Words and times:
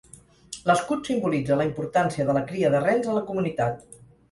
L'escut 0.69 1.09
simbolitza 1.09 1.59
la 1.61 1.67
importància 1.69 2.27
de 2.31 2.37
la 2.39 2.43
cria 2.49 2.73
de 2.77 2.83
rens 2.89 3.13
a 3.13 3.21
la 3.21 3.25
comunitat. 3.31 3.89